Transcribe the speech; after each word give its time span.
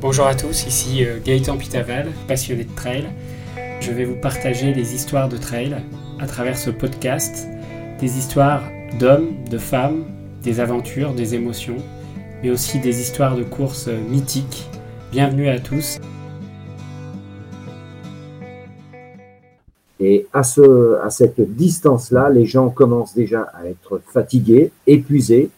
Bonjour 0.00 0.26
à 0.26 0.34
tous, 0.34 0.66
ici 0.66 1.04
euh, 1.04 1.18
Gaëtan 1.22 1.58
Pitaval, 1.58 2.08
passionné 2.26 2.64
de 2.64 2.74
trail. 2.74 3.04
Je 3.82 3.92
vais 3.92 4.06
vous 4.06 4.16
partager 4.16 4.72
des 4.72 4.94
histoires 4.94 5.28
de 5.28 5.36
trail 5.36 5.76
à 6.18 6.26
travers 6.26 6.56
ce 6.56 6.70
podcast, 6.70 7.46
des 8.00 8.16
histoires 8.16 8.62
d'hommes, 8.98 9.28
de 9.50 9.58
femmes, 9.58 10.06
des 10.42 10.58
aventures, 10.58 11.12
des 11.12 11.34
émotions, 11.34 11.76
mais 12.42 12.48
aussi 12.48 12.78
des 12.78 13.02
histoires 13.02 13.36
de 13.36 13.42
courses 13.42 13.88
euh, 13.88 14.00
mythiques. 14.08 14.70
Bienvenue 15.12 15.50
à 15.50 15.60
tous. 15.60 15.98
Et 20.00 20.26
à, 20.32 20.40
à 20.40 21.10
cette 21.10 21.56
distance-là, 21.56 22.30
les 22.30 22.46
gens 22.46 22.70
commencent 22.70 23.14
déjà 23.14 23.42
à 23.52 23.66
être 23.66 24.00
fatigués, 24.10 24.72
épuisés, 24.86 25.50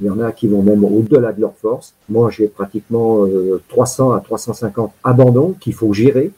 il 0.00 0.06
y 0.06 0.10
en 0.10 0.20
a 0.20 0.30
qui 0.30 0.46
vont 0.46 0.62
même 0.62 0.84
au-delà 0.84 1.32
de 1.32 1.40
leur 1.40 1.54
force. 1.56 1.94
Moi, 2.08 2.30
j'ai 2.30 2.46
pratiquement 2.46 3.26
300 3.68 4.12
euh, 4.12 4.16
à 4.16 4.20
350 4.20 4.92
abandons 5.02 5.54
qu'il 5.58 5.74
faut 5.74 5.92
gérer. 5.92 6.30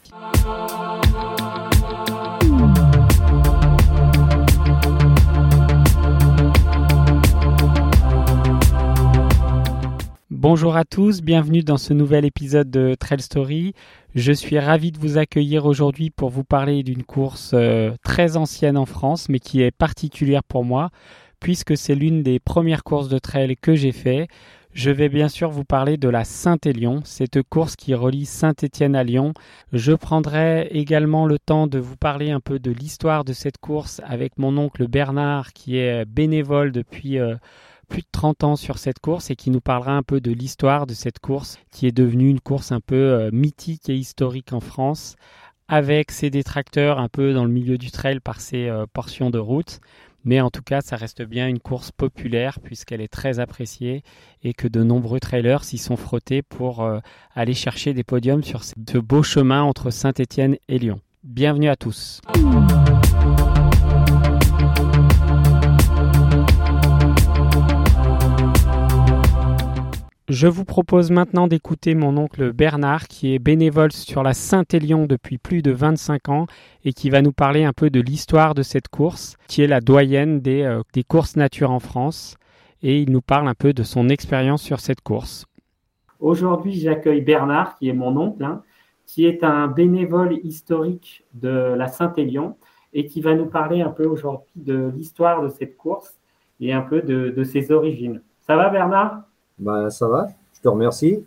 Bonjour 10.31 10.75
à 10.75 10.85
tous, 10.85 11.21
bienvenue 11.21 11.61
dans 11.61 11.77
ce 11.77 11.93
nouvel 11.93 12.25
épisode 12.25 12.71
de 12.71 12.95
Trail 12.95 13.21
Story. 13.21 13.73
Je 14.15 14.31
suis 14.31 14.57
ravi 14.57 14.91
de 14.91 14.97
vous 14.97 15.19
accueillir 15.19 15.67
aujourd'hui 15.67 16.09
pour 16.09 16.31
vous 16.31 16.43
parler 16.43 16.81
d'une 16.81 17.03
course 17.03 17.51
euh, 17.53 17.91
très 18.03 18.37
ancienne 18.37 18.75
en 18.75 18.87
France, 18.87 19.29
mais 19.29 19.37
qui 19.37 19.61
est 19.61 19.69
particulière 19.69 20.43
pour 20.43 20.65
moi 20.65 20.89
puisque 21.41 21.75
c'est 21.75 21.95
l'une 21.95 22.23
des 22.23 22.39
premières 22.39 22.85
courses 22.85 23.09
de 23.09 23.19
trail 23.19 23.57
que 23.57 23.75
j'ai 23.75 23.91
fait. 23.91 24.29
Je 24.73 24.89
vais 24.89 25.09
bien 25.09 25.27
sûr 25.27 25.49
vous 25.49 25.65
parler 25.65 25.97
de 25.97 26.07
la 26.07 26.23
Saint-Élion, 26.23 27.01
cette 27.03 27.41
course 27.43 27.75
qui 27.75 27.93
relie 27.93 28.25
Saint-Étienne 28.25 28.95
à 28.95 29.03
Lyon. 29.03 29.33
Je 29.73 29.91
prendrai 29.91 30.67
également 30.71 31.25
le 31.25 31.39
temps 31.39 31.67
de 31.67 31.77
vous 31.77 31.97
parler 31.97 32.31
un 32.31 32.39
peu 32.39 32.57
de 32.57 32.71
l'histoire 32.71 33.25
de 33.25 33.33
cette 33.33 33.57
course 33.57 33.99
avec 34.05 34.37
mon 34.37 34.57
oncle 34.57 34.87
Bernard 34.87 35.51
qui 35.51 35.75
est 35.75 36.05
bénévole 36.05 36.71
depuis 36.71 37.19
euh, 37.19 37.35
plus 37.89 38.03
de 38.03 38.07
30 38.13 38.45
ans 38.45 38.55
sur 38.55 38.77
cette 38.77 38.99
course 38.99 39.29
et 39.29 39.35
qui 39.35 39.49
nous 39.49 39.59
parlera 39.59 39.97
un 39.97 40.03
peu 40.03 40.21
de 40.21 40.31
l'histoire 40.31 40.87
de 40.87 40.93
cette 40.93 41.19
course 41.19 41.59
qui 41.69 41.85
est 41.85 41.91
devenue 41.91 42.29
une 42.29 42.39
course 42.39 42.71
un 42.71 42.79
peu 42.79 42.95
euh, 42.95 43.29
mythique 43.33 43.89
et 43.89 43.95
historique 43.95 44.53
en 44.53 44.61
France 44.61 45.17
avec 45.67 46.11
ses 46.11 46.29
détracteurs 46.29 46.99
un 46.99 47.09
peu 47.09 47.33
dans 47.33 47.45
le 47.45 47.51
milieu 47.51 47.77
du 47.77 47.91
trail 47.91 48.19
par 48.19 48.39
ses 48.39 48.67
euh, 48.67 48.85
portions 48.91 49.29
de 49.29 49.39
route. 49.39 49.81
Mais 50.23 50.41
en 50.41 50.49
tout 50.49 50.61
cas, 50.61 50.81
ça 50.81 50.95
reste 50.95 51.23
bien 51.23 51.47
une 51.47 51.59
course 51.59 51.91
populaire 51.91 52.59
puisqu'elle 52.59 53.01
est 53.01 53.11
très 53.11 53.39
appréciée 53.39 54.03
et 54.43 54.53
que 54.53 54.67
de 54.67 54.83
nombreux 54.83 55.19
trailers 55.19 55.63
s'y 55.63 55.77
sont 55.77 55.97
frottés 55.97 56.41
pour 56.41 56.83
euh, 56.83 56.99
aller 57.35 57.53
chercher 57.53 57.93
des 57.93 58.03
podiums 58.03 58.43
sur 58.43 58.63
ce 58.63 58.97
beau 58.97 59.23
chemin 59.23 59.63
entre 59.63 59.89
Saint-Étienne 59.89 60.57
et 60.67 60.79
Lyon. 60.79 60.99
Bienvenue 61.23 61.69
à 61.69 61.75
tous. 61.75 62.21
Je 70.31 70.47
vous 70.47 70.63
propose 70.63 71.11
maintenant 71.11 71.49
d'écouter 71.49 71.93
mon 71.93 72.15
oncle 72.15 72.53
Bernard 72.53 73.09
qui 73.09 73.35
est 73.35 73.39
bénévole 73.39 73.91
sur 73.91 74.23
la 74.23 74.33
Saint-Élion 74.33 75.05
depuis 75.05 75.37
plus 75.37 75.61
de 75.61 75.73
25 75.73 76.29
ans 76.29 76.47
et 76.85 76.93
qui 76.93 77.09
va 77.09 77.21
nous 77.21 77.33
parler 77.33 77.65
un 77.65 77.73
peu 77.73 77.89
de 77.89 77.99
l'histoire 77.99 78.53
de 78.53 78.61
cette 78.61 78.87
course 78.87 79.35
qui 79.49 79.61
est 79.61 79.67
la 79.67 79.81
doyenne 79.81 80.39
des, 80.39 80.61
euh, 80.61 80.83
des, 80.93 81.03
courses 81.03 81.35
nature 81.35 81.69
en 81.69 81.81
France 81.81 82.37
et 82.81 83.01
il 83.01 83.11
nous 83.11 83.19
parle 83.19 83.49
un 83.49 83.53
peu 83.53 83.73
de 83.73 83.83
son 83.83 84.07
expérience 84.07 84.61
sur 84.61 84.79
cette 84.79 85.01
course. 85.01 85.47
Aujourd'hui 86.21 86.79
j'accueille 86.79 87.19
Bernard 87.19 87.75
qui 87.75 87.89
est 87.89 87.93
mon 87.93 88.15
oncle 88.15 88.45
hein, 88.45 88.63
qui 89.05 89.25
est 89.25 89.43
un 89.43 89.67
bénévole 89.67 90.39
historique 90.45 91.25
de 91.33 91.73
la 91.75 91.89
Saint-Élion 91.89 92.55
et 92.93 93.05
qui 93.05 93.19
va 93.19 93.35
nous 93.35 93.47
parler 93.47 93.81
un 93.81 93.91
peu 93.91 94.05
aujourd'hui 94.05 94.53
de 94.55 94.93
l'histoire 94.95 95.43
de 95.43 95.49
cette 95.49 95.75
course 95.75 96.13
et 96.61 96.71
un 96.71 96.83
peu 96.83 97.01
de, 97.01 97.33
de 97.35 97.43
ses 97.43 97.73
origines. 97.73 98.21
Ça 98.39 98.55
va 98.55 98.69
Bernard? 98.69 99.23
Ben, 99.59 99.89
ça 99.89 100.07
va, 100.07 100.27
je 100.53 100.61
te 100.61 100.67
remercie. 100.67 101.23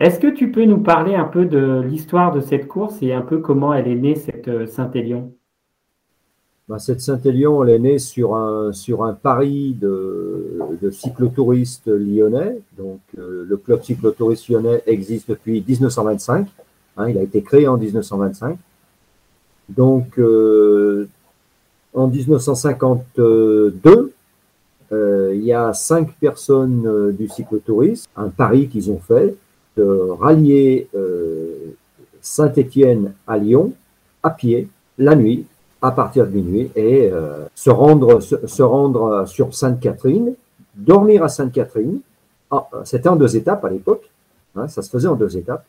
Est-ce 0.00 0.18
que 0.18 0.26
tu 0.26 0.50
peux 0.50 0.64
nous 0.64 0.80
parler 0.80 1.14
un 1.14 1.24
peu 1.24 1.46
de 1.46 1.80
l'histoire 1.80 2.32
de 2.32 2.40
cette 2.40 2.66
course 2.66 2.96
et 3.02 3.12
un 3.12 3.22
peu 3.22 3.38
comment 3.38 3.72
elle 3.72 3.88
est 3.88 3.94
née, 3.94 4.16
cette 4.16 4.48
euh, 4.48 4.66
Saint-Élion? 4.66 5.32
Ben, 6.68 6.78
Cette 6.78 7.02
Saint-Élion, 7.02 7.62
elle 7.62 7.70
est 7.70 7.78
née 7.78 7.98
sur 7.98 8.34
un, 8.34 8.72
sur 8.72 9.04
un 9.04 9.12
pari 9.12 9.76
de, 9.78 10.58
de 10.80 10.90
cyclotouristes 10.90 11.88
lyonnais. 11.88 12.58
Donc, 12.78 13.00
euh, 13.18 13.44
le 13.46 13.56
club 13.58 13.82
cyclotouriste 13.82 14.48
lyonnais 14.48 14.82
existe 14.86 15.28
depuis 15.28 15.62
1925. 15.66 16.48
Hein, 16.96 17.08
il 17.08 17.18
a 17.18 17.22
été 17.22 17.42
créé 17.42 17.68
en 17.68 17.76
1925. 17.76 18.58
Donc, 19.68 20.18
euh, 20.18 21.08
en 21.92 22.08
1952, 22.08 23.04
euh, 23.86 24.13
il 24.90 25.44
y 25.44 25.52
a 25.52 25.72
cinq 25.72 26.14
personnes 26.18 26.86
euh, 26.86 27.12
du 27.12 27.28
cyclotourisme, 27.28 28.08
un 28.16 28.28
pari 28.28 28.68
qu'ils 28.68 28.90
ont 28.90 28.98
fait, 28.98 29.36
de 29.76 29.84
rallier 30.20 30.88
euh, 30.94 31.74
Saint-Étienne 32.20 33.12
à 33.26 33.38
Lyon 33.38 33.72
à 34.22 34.30
pied 34.30 34.68
la 34.98 35.14
nuit 35.16 35.46
à 35.82 35.90
partir 35.90 36.26
de 36.26 36.30
minuit 36.30 36.70
et 36.76 37.10
se 37.54 37.68
rendre 37.68 38.20
se, 38.20 38.62
rendre 38.62 39.26
sur 39.26 39.54
Sainte-Catherine, 39.54 40.32
dormir 40.74 41.22
à 41.22 41.28
Sainte-Catherine. 41.28 42.00
Ah, 42.50 42.66
c'était 42.84 43.10
en 43.10 43.16
deux 43.16 43.36
étapes 43.36 43.62
à 43.66 43.68
l'époque, 43.68 44.08
hein, 44.56 44.66
ça 44.66 44.80
se 44.80 44.88
faisait 44.88 45.08
en 45.08 45.14
deux 45.14 45.36
étapes. 45.36 45.66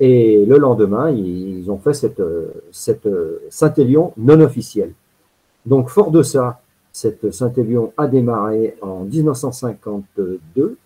Et 0.00 0.46
le 0.46 0.56
lendemain, 0.56 1.10
ils, 1.10 1.70
ont 1.70 1.76
fait 1.76 1.92
cette, 1.92 2.22
cette 2.70 3.06
Saint-Élion 3.50 4.14
non 4.16 4.40
officielle. 4.40 4.94
Donc, 5.66 5.90
fort 5.90 6.10
de 6.10 6.22
ça, 6.22 6.61
cette 6.92 7.32
Saint-Élion 7.32 7.92
a 7.96 8.06
démarré 8.06 8.76
en 8.82 9.04
1952, 9.04 10.76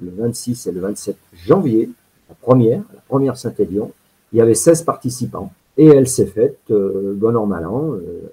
le 0.00 0.10
26 0.10 0.66
et 0.66 0.72
le 0.72 0.80
27 0.80 1.16
janvier, 1.34 1.90
la 2.28 2.34
première, 2.34 2.82
la 2.92 3.00
première 3.08 3.36
Saint-Élion. 3.36 3.90
Il 4.32 4.38
y 4.38 4.40
avait 4.40 4.54
16 4.54 4.82
participants 4.82 5.52
et 5.76 5.86
elle 5.86 6.08
s'est 6.08 6.26
faite 6.26 6.58
euh, 6.70 7.14
bon 7.16 7.34
an, 7.36 7.46
mal 7.46 7.66
an. 7.66 7.92
Euh, 7.92 8.30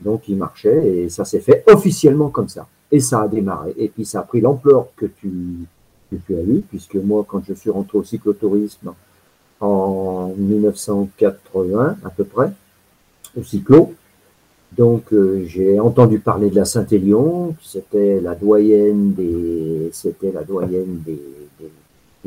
donc 0.00 0.28
il 0.28 0.36
marchait 0.36 0.86
et 0.86 1.08
ça 1.08 1.24
s'est 1.24 1.40
fait 1.40 1.64
officiellement 1.66 2.30
comme 2.30 2.48
ça. 2.48 2.66
Et 2.90 3.00
ça 3.00 3.22
a 3.22 3.28
démarré. 3.28 3.74
Et 3.76 3.88
puis 3.88 4.04
ça 4.04 4.20
a 4.20 4.22
pris 4.22 4.40
l'ampleur 4.40 4.86
que 4.96 5.06
tu, 5.06 5.30
que 6.10 6.16
tu 6.26 6.36
as 6.36 6.42
eu, 6.42 6.62
puisque 6.68 6.96
moi, 6.96 7.24
quand 7.28 7.42
je 7.46 7.54
suis 7.54 7.70
rentré 7.70 7.98
au 7.98 8.04
cyclotourisme 8.04 8.94
en 9.60 10.32
1980 10.36 11.96
à 12.02 12.10
peu 12.10 12.24
près, 12.24 12.50
au 13.36 13.42
cyclo, 13.42 13.92
donc 14.76 15.12
euh, 15.12 15.44
j'ai 15.46 15.80
entendu 15.80 16.20
parler 16.20 16.48
de 16.48 16.56
la 16.56 16.64
Saint-Élion, 16.64 17.56
c'était 17.62 18.20
la 18.20 18.34
doyenne 18.34 19.14
des 19.14 19.90
c'était 19.92 20.30
la 20.30 20.44
doyenne 20.44 21.02
des, 21.04 21.20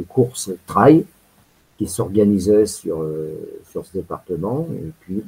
courses 0.09 0.51
trail 0.65 1.05
qui 1.77 1.87
s'organisaient 1.87 2.65
sur 2.65 3.01
euh, 3.01 3.31
sur 3.71 3.85
ce 3.85 3.93
département 3.93 4.67
et 4.73 4.91
puis 4.99 5.23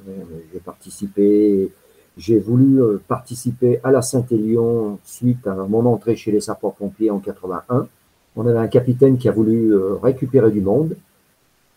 j'ai 0.51 0.59
participé 0.59 1.71
j'ai 2.17 2.39
voulu 2.39 2.81
euh, 2.81 3.01
participer 3.07 3.79
à 3.83 3.91
la 3.91 4.01
Saint-Élion 4.01 4.99
suite 5.05 5.47
à 5.47 5.55
mon 5.55 5.85
entrée 5.85 6.15
chez 6.15 6.31
les 6.31 6.41
sapeurs-pompiers 6.41 7.11
en 7.11 7.19
81. 7.19 7.87
On 8.35 8.47
avait 8.47 8.57
un 8.57 8.67
capitaine 8.67 9.17
qui 9.17 9.29
a 9.29 9.31
voulu 9.31 9.73
récupérer 10.01 10.51
du 10.51 10.59
monde 10.59 10.97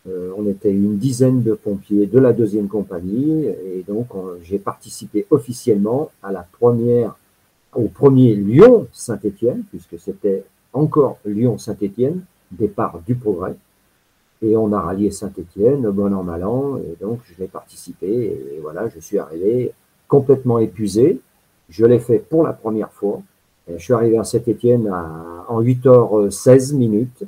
euh, 0.07 0.31
on 0.37 0.47
était 0.47 0.71
une 0.71 0.97
dizaine 0.97 1.43
de 1.43 1.53
pompiers 1.53 2.05
de 2.05 2.19
la 2.19 2.31
deuxième 2.31 2.67
compagnie 2.67 3.45
et 3.45 3.83
donc 3.87 4.07
j'ai 4.43 4.57
participé 4.57 5.25
officiellement 5.29 6.09
à 6.23 6.31
la 6.31 6.45
première, 6.59 7.15
au 7.73 7.87
premier 7.87 8.33
Lyon-Saint-Étienne, 8.35 9.63
puisque 9.69 9.99
c'était 9.99 10.45
encore 10.71 11.17
Lyon-Saint-Étienne, 11.25 12.21
départ 12.51 13.01
du 13.05 13.15
progrès. 13.15 13.55
Et 14.41 14.55
on 14.55 14.71
a 14.71 14.79
rallié 14.79 15.11
Saint-Étienne, 15.11 15.89
bon 15.89 16.13
an, 16.13 16.23
mal 16.23 16.45
an, 16.45 16.77
et 16.77 16.95
donc 17.03 17.19
je 17.25 17.33
l'ai 17.41 17.47
participé, 17.47 18.07
et 18.07 18.59
voilà, 18.61 18.87
je 18.87 18.99
suis 18.99 19.17
arrivé 19.17 19.73
complètement 20.07 20.59
épuisé. 20.59 21.19
Je 21.67 21.85
l'ai 21.85 21.99
fait 21.99 22.19
pour 22.19 22.43
la 22.43 22.53
première 22.53 22.91
fois. 22.91 23.21
je 23.67 23.83
suis 23.83 23.93
arrivé 23.93 24.17
à 24.17 24.23
Saint-Étienne 24.23 24.89
en 25.47 25.61
8h16 25.61 26.73
minutes 26.75 27.25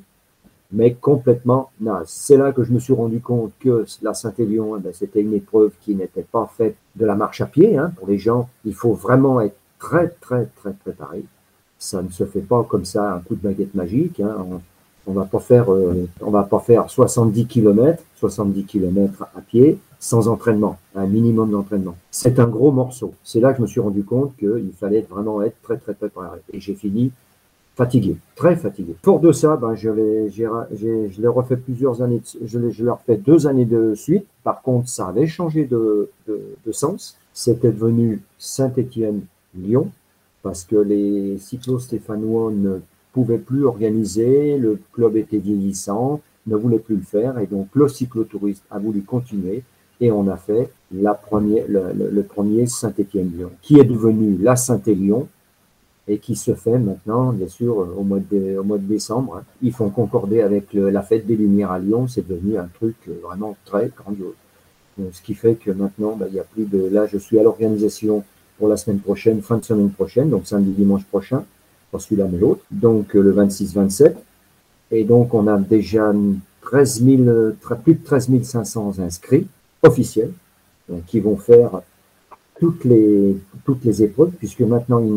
mais 0.71 0.93
complètement 0.93 1.71
naze. 1.79 2.07
C'est 2.07 2.37
là 2.37 2.51
que 2.51 2.63
je 2.63 2.71
me 2.71 2.79
suis 2.79 2.93
rendu 2.93 3.19
compte 3.19 3.51
que 3.59 3.85
la 4.01 4.13
Saint-Élion, 4.13 4.77
eh 4.77 4.79
ben, 4.79 4.93
c'était 4.93 5.21
une 5.21 5.33
épreuve 5.33 5.71
qui 5.81 5.95
n'était 5.95 6.25
pas 6.29 6.49
faite 6.57 6.75
de 6.95 7.05
la 7.05 7.15
marche 7.15 7.41
à 7.41 7.45
pied. 7.45 7.77
Hein. 7.77 7.91
Pour 7.97 8.07
les 8.07 8.17
gens, 8.17 8.49
il 8.65 8.73
faut 8.73 8.93
vraiment 8.93 9.41
être 9.41 9.55
très, 9.79 10.09
très, 10.21 10.45
très 10.55 10.73
préparé. 10.73 11.23
Ça 11.77 12.01
ne 12.01 12.09
se 12.09 12.25
fait 12.25 12.41
pas 12.41 12.63
comme 12.63 12.85
ça, 12.85 13.15
un 13.15 13.19
coup 13.19 13.35
de 13.35 13.41
baguette 13.41 13.75
magique. 13.75 14.19
Hein. 14.19 14.37
On, 15.07 15.13
va 15.13 15.25
pas 15.25 15.39
faire, 15.39 15.73
euh, 15.73 16.07
va 16.21 16.43
pas 16.43 16.59
faire 16.59 16.89
70 16.89 17.47
km, 17.47 18.03
70 18.15 18.65
km 18.65 19.25
à 19.35 19.41
pied 19.41 19.79
sans 19.99 20.27
entraînement, 20.27 20.77
un 20.95 21.05
minimum 21.05 21.51
d'entraînement. 21.51 21.95
C'est 22.09 22.39
un 22.39 22.47
gros 22.47 22.71
morceau. 22.71 23.13
C'est 23.23 23.39
là 23.39 23.51
que 23.51 23.57
je 23.57 23.61
me 23.61 23.67
suis 23.67 23.79
rendu 23.79 24.03
compte 24.03 24.35
qu'il 24.37 24.71
fallait 24.79 25.05
vraiment 25.09 25.41
être 25.43 25.55
très, 25.61 25.77
très 25.77 25.93
préparé. 25.93 26.39
Et 26.51 26.59
j'ai 26.59 26.75
fini 26.75 27.11
fatigué, 27.81 28.15
très 28.35 28.55
fatigué. 28.55 28.95
Fort 29.01 29.19
de 29.19 29.31
ça, 29.31 29.57
ben, 29.57 29.73
je 29.73 29.89
l'ai 29.89 31.27
refait 31.27 31.57
plusieurs 31.57 32.03
années, 32.03 32.21
je 32.45 32.59
l'ai 32.59 33.17
deux 33.17 33.47
années 33.47 33.65
de 33.65 33.95
suite. 33.95 34.27
Par 34.43 34.61
contre, 34.61 34.87
ça 34.87 35.07
avait 35.07 35.25
changé 35.25 35.65
de, 35.65 36.11
de, 36.27 36.71
sens. 36.71 37.17
C'était 37.33 37.71
devenu 37.71 38.21
Saint-Étienne-Lyon 38.37 39.89
parce 40.43 40.63
que 40.63 40.75
les 40.75 41.39
cyclo-stéphanois 41.39 42.51
ne 42.51 42.81
pouvaient 43.13 43.39
plus 43.39 43.65
organiser, 43.65 44.59
le 44.59 44.79
club 44.93 45.17
était 45.17 45.39
vieillissant, 45.39 46.21
ne 46.45 46.55
voulait 46.55 46.79
plus 46.79 46.97
le 46.97 47.01
faire 47.01 47.39
et 47.39 47.47
donc 47.47 47.67
le 47.73 47.87
cyclotouriste 47.87 48.63
a 48.69 48.77
voulu 48.77 49.01
continuer 49.01 49.63
et 49.99 50.11
on 50.11 50.27
a 50.27 50.37
fait 50.37 50.69
le, 50.91 52.21
premier 52.21 52.67
Saint-Étienne-Lyon 52.67 53.51
qui 53.63 53.79
est 53.79 53.85
devenu 53.85 54.37
la 54.37 54.55
Saint-Élion 54.55 55.27
et 56.07 56.17
qui 56.17 56.35
se 56.35 56.53
fait 56.55 56.77
maintenant, 56.77 57.31
bien 57.31 57.47
sûr, 57.47 57.77
au 57.77 58.03
mois 58.03 58.19
de, 58.19 58.57
au 58.57 58.63
mois 58.63 58.77
de 58.77 58.83
décembre. 58.83 59.43
Ils 59.61 59.71
font 59.71 59.89
concorder 59.89 60.41
avec 60.41 60.73
la 60.73 61.01
fête 61.01 61.27
des 61.27 61.35
Lumières 61.35 61.71
à 61.71 61.79
Lyon, 61.79 62.07
c'est 62.07 62.27
devenu 62.27 62.57
un 62.57 62.67
truc 62.73 62.95
vraiment 63.23 63.55
très 63.65 63.91
grandiose. 63.95 64.33
ce 65.11 65.21
qui 65.21 65.33
fait 65.33 65.55
que 65.55 65.71
maintenant, 65.71 66.15
ben, 66.15 66.27
il 66.29 66.35
y 66.35 66.39
a 66.39 66.43
plus 66.43 66.65
de. 66.65 66.87
Là, 66.87 67.05
je 67.05 67.17
suis 67.17 67.39
à 67.39 67.43
l'organisation 67.43 68.23
pour 68.57 68.67
la 68.67 68.77
semaine 68.77 68.99
prochaine, 68.99 69.41
fin 69.41 69.57
de 69.57 69.65
semaine 69.65 69.91
prochaine, 69.91 70.29
donc 70.29 70.45
samedi, 70.45 70.71
dimanche 70.71 71.03
prochain, 71.05 71.43
pas 71.91 71.99
celui-là 71.99 72.27
mais 72.31 72.37
l'autre, 72.37 72.61
donc 72.69 73.15
euh, 73.15 73.21
le 73.21 73.33
26-27. 73.33 74.15
Et 74.91 75.03
donc, 75.03 75.33
on 75.33 75.47
a 75.47 75.57
déjà 75.57 76.13
13 76.61 77.03
000, 77.03 77.23
plus 77.83 77.95
de 77.95 78.03
13 78.03 78.29
500 78.43 78.99
inscrits 78.99 79.47
officiels 79.83 80.31
euh, 80.91 80.97
qui 81.07 81.19
vont 81.19 81.37
faire 81.37 81.81
toutes 82.61 82.85
les, 82.85 83.35
toutes 83.65 83.83
les 83.83 84.03
épreuves, 84.03 84.29
puisque 84.37 84.61
maintenant, 84.61 84.99
il 84.99 85.13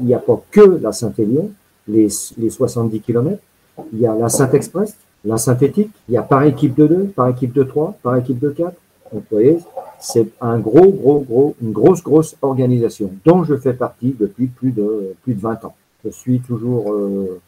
n'y 0.00 0.14
a, 0.14 0.16
a 0.16 0.20
pas 0.20 0.42
que 0.50 0.80
la 0.82 0.90
Saint-Élion, 0.90 1.50
les, 1.86 2.08
les 2.38 2.50
70 2.50 3.00
km, 3.00 3.38
il 3.92 4.00
y 4.00 4.06
a 4.06 4.14
la 4.14 4.30
Saint-Express, 4.30 4.96
la 5.24 5.36
synthétique, 5.36 5.90
il 6.08 6.14
y 6.14 6.16
a 6.16 6.22
par 6.22 6.44
équipe 6.44 6.74
de 6.74 6.86
2, 6.86 7.04
par 7.14 7.28
équipe 7.28 7.52
de 7.52 7.62
3, 7.62 7.98
par 8.02 8.16
équipe 8.16 8.38
de 8.38 8.48
4. 8.48 8.74
Donc, 9.12 9.12
vous 9.12 9.22
voyez, 9.30 9.58
c'est 10.00 10.28
un 10.40 10.58
gros, 10.58 10.90
gros, 10.90 11.20
gros, 11.20 11.54
une 11.60 11.72
grosse, 11.72 12.02
grosse 12.02 12.36
organisation 12.40 13.10
dont 13.24 13.44
je 13.44 13.56
fais 13.56 13.74
partie 13.74 14.16
depuis 14.18 14.46
plus 14.46 14.72
de, 14.72 15.14
plus 15.22 15.34
de 15.34 15.40
20 15.40 15.66
ans. 15.66 15.74
Je 16.04 16.10
suis 16.10 16.40
toujours 16.40 16.92
euh, 16.92 17.38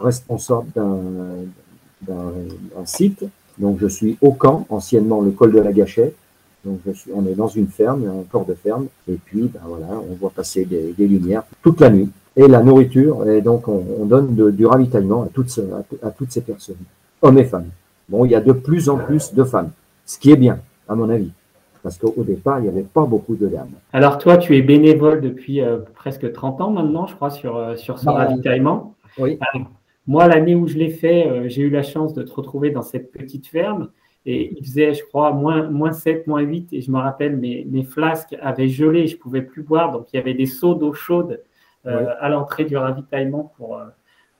responsable 0.00 0.66
d'un 0.74 2.32
site. 2.84 3.24
Donc, 3.58 3.78
je 3.80 3.86
suis 3.86 4.18
au 4.22 4.32
camp, 4.32 4.66
anciennement 4.70 5.20
le 5.20 5.30
col 5.30 5.52
de 5.52 5.60
la 5.60 5.72
Gâchette. 5.72 6.16
Donc, 6.64 6.78
je 6.86 6.92
suis, 6.92 7.10
on 7.14 7.26
est 7.26 7.34
dans 7.34 7.48
une 7.48 7.66
ferme, 7.66 8.04
un 8.04 8.22
corps 8.30 8.46
de 8.46 8.54
ferme. 8.54 8.86
Et 9.08 9.18
puis, 9.24 9.50
ben 9.52 9.60
voilà, 9.64 10.00
on 10.10 10.14
voit 10.14 10.30
passer 10.30 10.64
des, 10.64 10.92
des 10.96 11.08
lumières 11.08 11.42
toute 11.62 11.80
la 11.80 11.90
nuit. 11.90 12.08
Et 12.34 12.48
la 12.48 12.62
nourriture, 12.62 13.28
et 13.28 13.42
donc 13.42 13.68
on, 13.68 13.84
on 14.00 14.06
donne 14.06 14.34
de, 14.34 14.50
du 14.50 14.64
ravitaillement 14.64 15.24
à 15.24 15.28
toutes, 15.28 15.60
à, 16.02 16.06
à 16.06 16.10
toutes 16.10 16.32
ces 16.32 16.40
personnes, 16.40 16.76
hommes 17.20 17.38
et 17.38 17.44
femmes. 17.44 17.68
Bon, 18.08 18.24
il 18.24 18.30
y 18.30 18.34
a 18.34 18.40
de 18.40 18.52
plus 18.52 18.88
en 18.88 18.96
plus 18.96 19.34
de 19.34 19.44
femmes, 19.44 19.70
ce 20.06 20.18
qui 20.18 20.30
est 20.30 20.36
bien, 20.36 20.58
à 20.88 20.94
mon 20.94 21.10
avis 21.10 21.30
parce 21.82 21.98
qu'au 21.98 22.22
départ, 22.22 22.60
il 22.60 22.62
n'y 22.62 22.68
avait 22.68 22.82
pas 22.82 23.04
beaucoup 23.04 23.34
de 23.34 23.48
dames. 23.48 23.72
Alors 23.92 24.18
toi, 24.18 24.36
tu 24.36 24.56
es 24.56 24.62
bénévole 24.62 25.20
depuis 25.20 25.60
euh, 25.60 25.78
presque 25.94 26.32
30 26.32 26.60
ans 26.60 26.70
maintenant, 26.70 27.06
je 27.06 27.14
crois, 27.16 27.30
sur, 27.30 27.56
euh, 27.56 27.76
sur 27.76 27.98
ce 27.98 28.08
ravitaillement. 28.08 28.94
Oui. 29.18 29.38
moi, 30.06 30.28
l'année 30.28 30.54
où 30.54 30.66
je 30.66 30.78
l'ai 30.78 30.90
fait, 30.90 31.26
euh, 31.26 31.48
j'ai 31.48 31.62
eu 31.62 31.70
la 31.70 31.82
chance 31.82 32.14
de 32.14 32.22
te 32.22 32.32
retrouver 32.32 32.70
dans 32.70 32.82
cette 32.82 33.10
petite 33.10 33.46
ferme. 33.46 33.88
Et 34.24 34.54
il 34.56 34.64
faisait, 34.64 34.94
je 34.94 35.02
crois, 35.04 35.32
moins, 35.32 35.68
moins 35.68 35.92
7, 35.92 36.26
moins 36.26 36.40
8. 36.40 36.72
Et 36.72 36.80
je 36.80 36.90
me 36.90 36.98
rappelle, 36.98 37.36
mes, 37.36 37.66
mes 37.68 37.82
flasques 37.82 38.36
avaient 38.40 38.68
gelé, 38.68 39.06
je 39.06 39.16
ne 39.16 39.20
pouvais 39.20 39.42
plus 39.42 39.62
boire. 39.62 39.92
Donc, 39.92 40.12
il 40.12 40.16
y 40.16 40.18
avait 40.18 40.34
des 40.34 40.46
seaux 40.46 40.74
d'eau 40.74 40.92
chaude 40.92 41.42
à 41.84 42.28
l'entrée 42.28 42.64
du 42.64 42.76
ravitaillement 42.76 43.52
pour, 43.56 43.80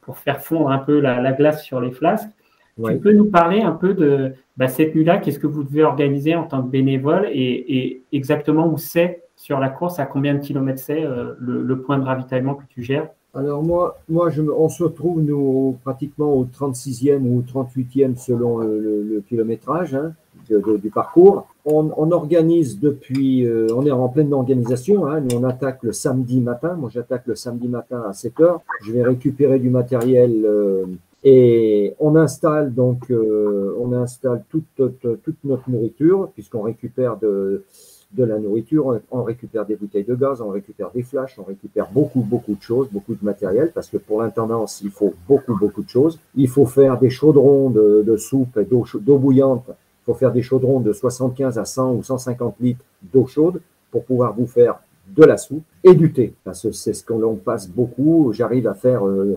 pour 0.00 0.16
faire 0.18 0.40
fondre 0.40 0.70
un 0.70 0.78
peu 0.78 1.00
la, 1.00 1.20
la 1.20 1.32
glace 1.32 1.64
sur 1.64 1.80
les 1.80 1.90
flasques. 1.90 2.30
Tu 2.76 2.98
peux 2.98 3.12
nous 3.12 3.30
parler 3.30 3.60
un 3.60 3.72
peu 3.72 3.94
de 3.94 4.34
bah, 4.56 4.68
cette 4.68 4.94
nuit-là, 4.94 5.18
qu'est-ce 5.18 5.38
que 5.38 5.46
vous 5.46 5.62
devez 5.62 5.82
organiser 5.82 6.34
en 6.34 6.44
tant 6.44 6.62
que 6.62 6.68
bénévole? 6.68 7.28
Et, 7.32 8.02
exactement 8.12 8.66
où 8.66 8.78
c'est 8.78 9.24
sur 9.36 9.58
la 9.58 9.68
course, 9.68 9.98
à 9.98 10.06
combien 10.06 10.34
de 10.34 10.38
kilomètres 10.40 10.80
c'est 10.80 11.04
euh, 11.04 11.34
le, 11.38 11.80
point 11.80 11.98
de 11.98 12.04
ravitaillement 12.04 12.54
que 12.54 12.64
tu 12.68 12.82
gères? 12.82 13.08
Alors 13.34 13.62
moi, 13.62 13.98
moi 14.10 14.28
je, 14.28 14.42
on 14.42 14.68
se 14.68 14.82
retrouve 14.84 15.22
nous, 15.22 15.78
pratiquement 15.84 16.34
au 16.34 16.44
36e 16.44 17.22
ou 17.22 17.38
au 17.38 17.42
38e 17.42 18.16
selon 18.16 18.58
le, 18.58 19.22
kilométrage 19.26 19.94
hein, 19.94 20.12
du 20.50 20.90
parcours. 20.90 21.46
On, 21.64 22.10
organise 22.10 22.78
depuis, 22.78 23.46
euh, 23.46 23.68
on 23.74 23.86
est 23.86 23.90
en 23.90 24.08
pleine 24.08 24.34
organisation. 24.34 25.06
Hein, 25.06 25.20
nous 25.20 25.36
on 25.36 25.44
attaque 25.44 25.82
le 25.82 25.92
samedi 25.92 26.40
matin. 26.40 26.74
Moi 26.74 26.90
j'attaque 26.92 27.22
le 27.26 27.34
samedi 27.34 27.68
matin 27.68 28.02
à 28.06 28.12
7 28.12 28.40
heures. 28.40 28.60
Je 28.84 28.92
vais 28.92 29.02
récupérer 29.02 29.58
du 29.58 29.70
matériel. 29.70 30.44
Euh, 30.44 30.84
et 31.24 31.94
on 32.00 32.16
installe 32.16 32.74
donc, 32.74 33.10
euh, 33.10 33.76
on 33.80 33.92
installe 33.92 34.42
toute, 34.50 34.64
toute, 34.76 35.36
notre 35.44 35.70
nourriture, 35.70 36.30
puisqu'on 36.34 36.62
récupère 36.62 37.16
de, 37.16 37.64
de 38.12 38.24
la 38.24 38.38
nourriture, 38.38 39.00
on 39.10 39.22
récupère 39.22 39.64
des 39.64 39.76
bouteilles 39.76 40.04
de 40.04 40.14
gaz, 40.14 40.40
on 40.40 40.48
récupère 40.48 40.90
des 40.90 41.02
flashs, 41.02 41.38
on 41.38 41.44
récupère 41.44 41.88
beaucoup, 41.90 42.20
beaucoup 42.20 42.54
de 42.54 42.62
choses, 42.62 42.88
beaucoup 42.90 43.14
de 43.14 43.24
matériel, 43.24 43.72
parce 43.74 43.88
que 43.88 43.96
pour 43.96 44.22
l'intendance, 44.22 44.80
il 44.82 44.90
faut 44.90 45.14
beaucoup, 45.26 45.56
beaucoup 45.56 45.82
de 45.82 45.88
choses. 45.88 46.18
Il 46.34 46.48
faut 46.48 46.66
faire 46.66 46.98
des 46.98 47.10
chaudrons 47.10 47.70
de, 47.70 48.02
de 48.06 48.16
soupe 48.16 48.58
et 48.58 48.64
d'eau 48.64 49.18
bouillante. 49.18 49.64
Il 49.68 50.04
faut 50.04 50.14
faire 50.14 50.32
des 50.32 50.42
chaudrons 50.42 50.80
de 50.80 50.92
75 50.92 51.58
à 51.58 51.64
100 51.64 51.94
ou 51.94 52.02
150 52.02 52.56
litres 52.60 52.84
d'eau 53.02 53.26
chaude 53.26 53.60
pour 53.90 54.04
pouvoir 54.04 54.34
vous 54.34 54.46
faire 54.46 54.80
de 55.08 55.24
la 55.24 55.36
soupe 55.36 55.64
et 55.84 55.94
du 55.94 56.12
thé. 56.12 56.34
Parce 56.44 56.62
que 56.62 56.72
c'est 56.72 56.92
ce 56.92 57.04
qu'on 57.04 57.36
passe 57.36 57.68
beaucoup. 57.68 58.32
J'arrive 58.32 58.66
à 58.66 58.74
faire 58.74 59.06
euh, 59.06 59.36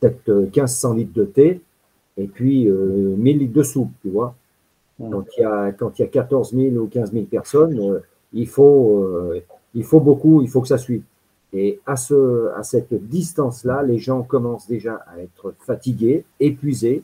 peut-être 0.00 0.30
1500 0.30 0.94
litres 0.94 1.14
de 1.14 1.24
thé 1.24 1.60
et 2.16 2.26
puis 2.26 2.64
1000 2.64 2.70
euh, 2.70 3.38
litres 3.38 3.54
de 3.54 3.62
soupe, 3.62 3.90
tu 4.02 4.10
vois. 4.10 4.34
Quand 4.98 5.24
il 5.36 5.40
y 5.40 5.44
a, 5.44 5.72
quand 5.72 5.98
il 5.98 6.02
y 6.02 6.04
a 6.04 6.08
14 6.08 6.54
000 6.54 6.76
ou 6.76 6.86
15 6.86 7.12
000 7.12 7.24
personnes, 7.24 7.78
euh, 7.80 8.00
il, 8.32 8.48
faut, 8.48 9.04
euh, 9.04 9.40
il 9.74 9.84
faut 9.84 10.00
beaucoup, 10.00 10.42
il 10.42 10.48
faut 10.48 10.60
que 10.60 10.68
ça 10.68 10.78
suive. 10.78 11.02
Et 11.52 11.80
à, 11.84 11.96
ce, 11.96 12.50
à 12.56 12.62
cette 12.62 12.94
distance-là, 12.94 13.82
les 13.82 13.98
gens 13.98 14.22
commencent 14.22 14.66
déjà 14.66 15.04
à 15.06 15.20
être 15.20 15.54
fatigués, 15.60 16.24
épuisés. 16.40 17.02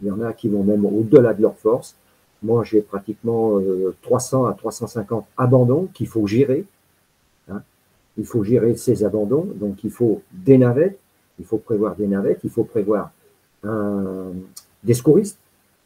Il 0.00 0.06
y 0.06 0.10
en 0.10 0.20
a 0.20 0.32
qui 0.32 0.48
vont 0.48 0.62
même 0.62 0.86
au-delà 0.86 1.34
de 1.34 1.42
leur 1.42 1.56
force. 1.56 1.96
Moi, 2.42 2.62
j'ai 2.62 2.82
pratiquement 2.82 3.60
300 4.02 4.44
à 4.44 4.52
350 4.52 5.26
abandons 5.36 5.88
qu'il 5.92 6.06
faut 6.06 6.28
gérer. 6.28 6.64
Hein. 7.50 7.62
Il 8.16 8.24
faut 8.24 8.44
gérer 8.44 8.76
ces 8.76 9.02
abandons. 9.02 9.48
Donc, 9.56 9.82
il 9.82 9.90
faut 9.90 10.22
des 10.32 10.58
navettes, 10.58 11.00
il 11.40 11.44
faut 11.44 11.58
prévoir 11.58 11.96
des 11.96 12.06
navettes, 12.06 12.38
il 12.44 12.50
faut 12.50 12.62
prévoir 12.62 13.10
des 13.64 14.94
secouristes. 14.94 15.38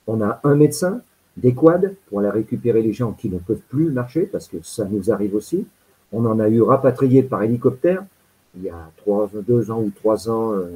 On 0.07 0.21
a 0.21 0.41
un 0.45 0.55
médecin, 0.55 1.01
des 1.37 1.55
quads 1.55 1.91
pour 2.07 2.21
aller 2.21 2.31
récupérer 2.31 2.83
les 2.83 2.93
gens 2.93 3.13
qui 3.13 3.29
ne 3.29 3.39
peuvent 3.39 3.63
plus 3.69 3.91
marcher, 3.91 4.23
parce 4.23 4.49
que 4.49 4.59
ça 4.63 4.85
nous 4.85 5.11
arrive 5.11 5.35
aussi. 5.35 5.67
On 6.13 6.27
en 6.27 6.39
a 6.41 6.49
eu 6.49 6.63
rapatrié 6.63 7.23
par 7.23 7.43
hélicoptère 7.43 8.05
il 8.57 8.65
y 8.65 8.69
a 8.69 8.91
trois, 8.99 9.31
deux 9.47 9.71
ans 9.71 9.81
ou 9.81 9.91
trois 9.91 10.29
ans 10.29 10.53
euh, 10.53 10.67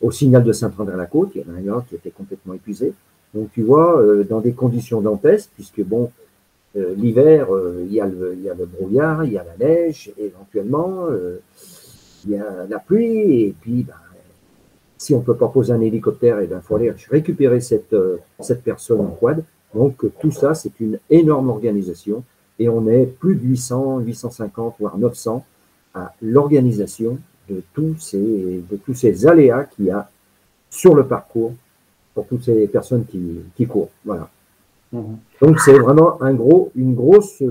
au 0.00 0.10
signal 0.10 0.42
de 0.42 0.52
Saint-André-la-Côte. 0.52 1.32
Il 1.34 1.42
y 1.42 1.44
en 1.44 1.74
a 1.74 1.78
un 1.78 1.82
qui 1.82 1.94
était 1.94 2.10
complètement 2.10 2.54
épuisé. 2.54 2.94
Donc 3.34 3.50
tu 3.52 3.62
vois, 3.62 4.00
euh, 4.00 4.24
dans 4.24 4.40
des 4.40 4.52
conditions 4.52 5.00
dantesques, 5.00 5.50
puisque 5.54 5.82
bon, 5.82 6.10
euh, 6.76 6.94
l'hiver, 6.96 7.48
il, 7.86 7.92
y 7.92 8.00
a 8.00 8.06
le, 8.06 8.66
brouillard, 8.66 9.24
il 9.24 9.32
y 9.32 9.38
a 9.38 9.44
la 9.44 9.56
neige, 9.64 10.12
éventuellement 10.18 11.08
il 12.24 12.30
y 12.30 12.36
a 12.36 12.66
la 12.68 12.78
pluie, 12.78 13.42
et 13.42 13.54
puis 13.60 13.82
ben, 13.82 13.94
si 14.96 15.14
on 15.14 15.18
ne 15.18 15.24
peut 15.24 15.36
pas 15.36 15.48
poser 15.48 15.72
un 15.72 15.80
hélicoptère, 15.80 16.40
il 16.40 16.48
ben, 16.48 16.60
faut 16.62 16.76
aller 16.76 16.92
récupérer 17.10 17.60
cette, 17.60 17.94
cette 18.40 18.62
personne 18.62 19.00
en 19.00 19.10
quad. 19.10 19.44
Donc 19.74 20.04
tout 20.20 20.30
ça, 20.30 20.54
c'est 20.54 20.78
une 20.80 20.98
énorme 21.10 21.50
organisation, 21.50 22.22
et 22.58 22.68
on 22.68 22.86
est 22.88 23.06
plus 23.06 23.34
de 23.34 23.42
800, 23.42 24.00
850, 24.00 24.76
voire 24.78 24.96
900 24.98 25.44
à 25.94 26.14
l'organisation 26.22 27.18
de 27.48 27.62
tous 27.74 27.96
ces, 27.98 28.18
de 28.18 28.76
tous 28.76 28.94
ces 28.94 29.26
aléas 29.26 29.64
qu'il 29.64 29.86
y 29.86 29.90
a 29.90 30.08
sur 30.70 30.94
le 30.94 31.06
parcours 31.06 31.52
pour 32.14 32.26
toutes 32.26 32.44
ces 32.44 32.66
personnes 32.68 33.04
qui, 33.04 33.40
qui 33.56 33.66
courent. 33.66 33.90
Voilà. 34.04 34.30
Mmh. 34.92 35.02
Donc 35.42 35.60
c'est 35.60 35.78
vraiment 35.78 36.22
un 36.22 36.32
gros, 36.32 36.70
une 36.76 36.94
grosse, 36.94 37.42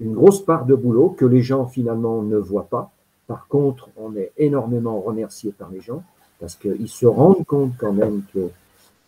une 0.00 0.14
grosse 0.14 0.44
part 0.44 0.66
de 0.66 0.74
boulot 0.74 1.10
que 1.10 1.24
les 1.24 1.42
gens 1.42 1.66
finalement 1.66 2.22
ne 2.22 2.36
voient 2.36 2.68
pas 2.68 2.92
par 3.26 3.48
contre, 3.48 3.88
on 3.96 4.14
est 4.16 4.32
énormément 4.36 5.00
remercié 5.00 5.52
par 5.52 5.70
les 5.70 5.80
gens 5.80 6.02
parce 6.38 6.54
qu'ils 6.54 6.88
se 6.88 7.06
rendent 7.06 7.44
compte 7.44 7.72
quand 7.78 7.92
même 7.92 8.22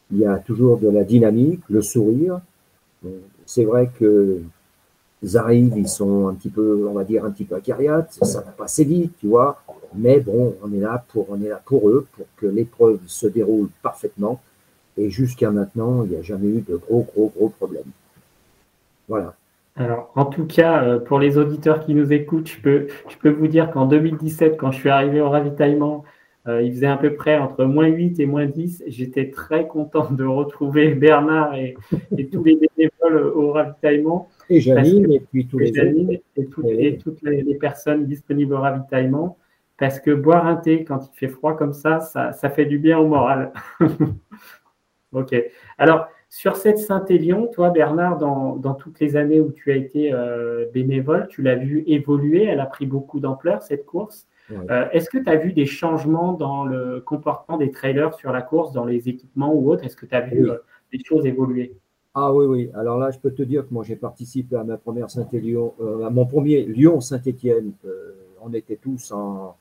qu'il 0.08 0.18
y 0.18 0.26
a 0.26 0.38
toujours 0.38 0.78
de 0.78 0.88
la 0.88 1.04
dynamique, 1.04 1.60
le 1.68 1.82
sourire. 1.82 2.40
C'est 3.46 3.64
vrai 3.64 3.90
que 3.98 4.40
ils 5.22 5.72
ils 5.76 5.88
sont 5.88 6.28
un 6.28 6.34
petit 6.34 6.48
peu, 6.48 6.86
on 6.88 6.92
va 6.92 7.04
dire, 7.04 7.24
un 7.24 7.30
petit 7.30 7.44
peu 7.44 7.56
acariates, 7.56 8.12
ça 8.22 8.40
va 8.40 8.52
passer 8.52 8.84
vite, 8.84 9.12
tu 9.18 9.26
vois. 9.26 9.60
Mais 9.94 10.20
bon, 10.20 10.54
on 10.62 10.72
est 10.72 10.78
là 10.78 11.04
pour, 11.08 11.26
on 11.30 11.40
est 11.42 11.48
là 11.48 11.60
pour 11.64 11.88
eux, 11.88 12.06
pour 12.12 12.26
que 12.36 12.46
l'épreuve 12.46 13.00
se 13.06 13.26
déroule 13.26 13.68
parfaitement. 13.82 14.40
Et 14.96 15.10
jusqu'à 15.10 15.50
maintenant, 15.50 16.04
il 16.04 16.10
n'y 16.10 16.16
a 16.16 16.22
jamais 16.22 16.48
eu 16.48 16.60
de 16.60 16.76
gros, 16.76 17.02
gros, 17.02 17.32
gros 17.34 17.48
problèmes. 17.48 17.90
Voilà. 19.08 19.34
Alors, 19.76 20.10
en 20.16 20.24
tout 20.24 20.44
cas, 20.44 20.82
euh, 20.82 20.98
pour 20.98 21.20
les 21.20 21.38
auditeurs 21.38 21.84
qui 21.84 21.94
nous 21.94 22.12
écoutent, 22.12 22.48
je 22.48 22.60
peux, 22.60 22.88
je 23.08 23.16
peux 23.16 23.30
vous 23.30 23.46
dire 23.46 23.70
qu'en 23.70 23.86
2017, 23.86 24.56
quand 24.56 24.72
je 24.72 24.78
suis 24.78 24.90
arrivé 24.90 25.20
au 25.20 25.30
ravitaillement, 25.30 26.04
Euh, 26.48 26.62
il 26.62 26.72
faisait 26.72 26.86
à 26.86 26.96
peu 26.96 27.14
près 27.14 27.36
entre 27.36 27.64
moins 27.64 27.86
8 27.86 28.20
et 28.20 28.26
moins 28.26 28.46
10. 28.46 28.84
J'étais 28.86 29.30
très 29.30 29.66
content 29.66 30.10
de 30.10 30.24
retrouver 30.24 30.94
Bernard 30.94 31.54
et, 31.54 31.76
tous 32.32 32.42
les 32.42 32.56
bénévoles 32.56 33.26
au 33.34 33.52
ravitaillement. 33.52 34.28
Et 34.48 34.60
Janine, 34.60 35.12
et 35.12 35.20
puis 35.20 35.46
tous 35.46 35.58
les 35.58 35.68
et, 35.78 36.22
et, 36.36 36.46
toutes 36.96 37.22
les, 37.22 37.54
personnes 37.56 38.06
disponibles 38.06 38.54
au 38.54 38.60
ravitaillement. 38.60 39.36
Parce 39.76 40.00
que 40.00 40.10
boire 40.10 40.46
un 40.46 40.56
thé 40.56 40.84
quand 40.84 41.08
il 41.12 41.16
fait 41.16 41.28
froid 41.28 41.56
comme 41.56 41.72
ça, 41.72 42.00
ça, 42.00 42.32
ça 42.32 42.50
fait 42.50 42.64
du 42.64 42.78
bien 42.78 42.98
au 42.98 43.06
moral. 43.06 43.52
ok. 45.12 45.36
Alors, 45.76 46.08
sur 46.30 46.56
cette 46.56 46.78
Saint-Élion, 46.78 47.46
toi, 47.46 47.70
Bernard, 47.70 48.18
dans, 48.18 48.74
toutes 48.74 49.00
les 49.00 49.16
années 49.16 49.40
où 49.40 49.52
tu 49.52 49.72
as 49.72 49.76
été 49.76 50.12
euh, 50.12 50.66
bénévole, 50.72 51.26
tu 51.28 51.42
l'as 51.42 51.54
vu 51.54 51.84
évoluer, 51.86 52.44
elle 52.44 52.60
a 52.60 52.66
pris 52.66 52.86
beaucoup 52.86 53.20
d'ampleur, 53.20 53.62
cette 53.62 53.86
course. 53.86 54.26
Euh, 54.50 54.88
est-ce 54.92 55.10
que 55.10 55.18
tu 55.18 55.28
as 55.28 55.36
vu 55.36 55.52
des 55.52 55.66
changements 55.66 56.32
dans 56.32 56.64
le 56.64 57.00
comportement 57.00 57.58
des 57.58 57.70
trailers 57.70 58.14
sur 58.14 58.32
la 58.32 58.42
course, 58.42 58.72
dans 58.72 58.84
les 58.84 59.08
équipements 59.08 59.52
ou 59.52 59.70
autres? 59.70 59.84
Est-ce 59.84 59.96
que 59.96 60.06
tu 60.06 60.14
as 60.14 60.22
vu 60.22 60.50
euh, 60.50 60.56
des 60.92 61.02
choses 61.04 61.26
évoluer? 61.26 61.74
Ah 62.14 62.32
oui, 62.32 62.46
oui. 62.46 62.70
Alors 62.74 62.98
là, 62.98 63.10
je 63.10 63.18
peux 63.18 63.32
te 63.32 63.42
dire 63.42 63.66
que 63.68 63.74
moi, 63.74 63.84
j'ai 63.84 63.96
participé 63.96 64.56
à 64.56 64.64
ma 64.64 64.76
première 64.76 65.10
Saint-Élion, 65.10 65.74
à 66.04 66.10
mon 66.10 66.26
premier 66.26 66.64
Lyon-Saint-Étienne. 66.64 67.72
on 68.40 68.52
était 68.54 68.76
tous 68.76 69.12
en, 69.12 69.54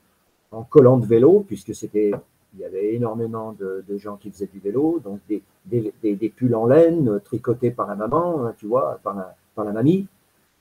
en 0.50 0.62
collant 0.64 0.96
de 0.96 1.06
vélo, 1.06 1.44
puisque 1.46 1.74
c'était 1.74 2.12
il 2.54 2.60
y 2.60 2.64
avait 2.64 2.94
énormément 2.94 3.54
de, 3.58 3.84
gens 3.98 4.16
qui 4.16 4.30
faisaient 4.30 4.48
du 4.52 4.58
vélo, 4.58 5.00
donc 5.04 5.20
des, 5.28 5.42
des, 5.66 6.28
pulls 6.34 6.54
en 6.54 6.66
laine 6.66 7.20
tricotés 7.24 7.70
par 7.70 7.86
la 7.86 7.94
maman, 7.94 8.44
hein, 8.44 8.54
tu 8.58 8.66
vois, 8.66 8.98
par 9.02 9.14
la, 9.14 9.36
par 9.54 9.64
la 9.64 9.72
mamie. 9.72 10.06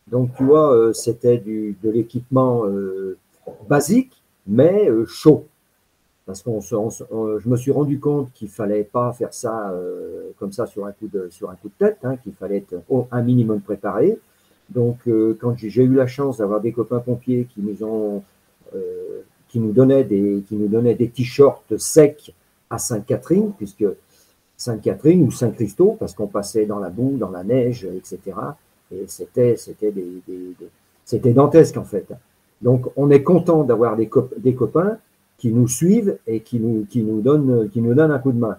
Donc, 0.08 0.34
tu 0.36 0.44
vois, 0.44 0.74
euh, 0.74 0.94
c'était 0.94 1.38
de 1.38 1.90
l'équipement 1.90 2.66
euh, 2.66 3.18
basique, 3.70 4.17
mais 4.48 4.90
euh, 4.90 5.06
chaud. 5.06 5.46
Parce 6.26 6.42
que 6.42 6.50
je 6.60 7.48
me 7.48 7.56
suis 7.56 7.72
rendu 7.72 8.00
compte 8.00 8.34
qu'il 8.34 8.50
fallait 8.50 8.84
pas 8.84 9.14
faire 9.14 9.34
ça 9.34 9.74
comme 10.38 10.52
ça 10.52 10.66
sur 10.66 10.86
un 10.86 10.92
coup 10.92 11.08
de, 11.08 11.30
sur 11.30 11.50
un 11.50 11.56
coup 11.56 11.70
de 11.70 11.86
tête, 11.86 12.00
hein, 12.04 12.18
qu'il 12.18 12.34
fallait 12.34 12.58
être 12.58 12.76
un 13.12 13.22
minimum 13.22 13.62
préparé. 13.62 14.20
Donc, 14.70 14.98
quand 15.40 15.58
j'ai 15.58 15.84
eu 15.84 15.94
la 15.94 16.06
chance 16.06 16.40
d'avoir 16.40 16.60
des 16.60 16.74
copains 16.74 17.00
pompiers 17.00 17.48
qui 17.50 17.62
nous 17.62 17.82
ont 17.82 18.24
qui 19.50 19.60
nous 19.60 19.72
donnait 19.72 20.04
des, 20.04 20.44
qui 20.48 20.56
nous 20.56 20.68
donnait 20.68 20.96
des 20.96 21.10
t-shirts 21.10 21.78
secs 21.78 22.34
à 22.70 22.78
Sainte-Catherine, 22.78 23.54
puisque 23.58 23.86
Sainte-Catherine 24.58 25.24
ou 25.24 25.32
Saint-Christo, 25.32 25.96
parce 26.00 26.14
qu'on 26.14 26.28
passait 26.28 26.66
dans 26.66 26.80
la 26.80 26.90
boue, 26.90 27.18
dans 27.18 27.30
la 27.30 27.44
neige, 27.44 27.86
etc. 27.86 28.38
Et 28.92 29.06
c'était, 29.08 29.56
c'était 29.56 29.92
des, 29.92 30.22
c'était 31.06 31.34
dantesque 31.34 31.78
en 31.78 31.84
fait. 31.84 32.08
Donc 32.62 32.88
on 32.96 33.10
est 33.10 33.24
content 33.24 33.64
d'avoir 33.64 33.96
des, 33.96 34.08
copains 34.08 34.98
qui 35.38 35.52
nous 35.52 35.68
suivent 35.68 36.18
et 36.26 36.42
qui 36.42 36.60
nous, 36.60 37.22
donnent, 37.22 37.70
qui 37.70 37.82
nous 37.82 38.00
un 38.00 38.20
coup 38.20 38.32
de 38.32 38.40
main. 38.40 38.58